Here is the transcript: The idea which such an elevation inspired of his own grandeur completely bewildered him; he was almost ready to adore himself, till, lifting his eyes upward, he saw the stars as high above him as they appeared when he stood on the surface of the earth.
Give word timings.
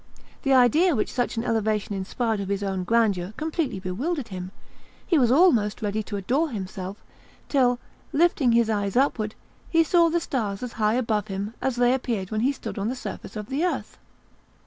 The 0.41 0.51
idea 0.55 0.95
which 0.95 1.13
such 1.13 1.37
an 1.37 1.43
elevation 1.43 1.93
inspired 1.93 2.39
of 2.39 2.49
his 2.49 2.63
own 2.63 2.83
grandeur 2.85 3.35
completely 3.37 3.79
bewildered 3.79 4.29
him; 4.29 4.49
he 5.05 5.19
was 5.19 5.31
almost 5.31 5.83
ready 5.83 6.01
to 6.01 6.17
adore 6.17 6.49
himself, 6.49 6.97
till, 7.49 7.77
lifting 8.11 8.53
his 8.53 8.67
eyes 8.67 8.95
upward, 8.95 9.35
he 9.69 9.83
saw 9.83 10.09
the 10.09 10.19
stars 10.19 10.63
as 10.63 10.73
high 10.73 10.95
above 10.95 11.27
him 11.27 11.53
as 11.61 11.75
they 11.75 11.93
appeared 11.93 12.31
when 12.31 12.41
he 12.41 12.51
stood 12.51 12.79
on 12.79 12.87
the 12.87 12.95
surface 12.95 13.35
of 13.35 13.49
the 13.49 13.63
earth. 13.63 13.99